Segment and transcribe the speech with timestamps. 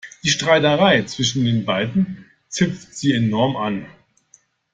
[0.23, 3.85] Die Streiterei zwischen den beiden zipft sie enorm an.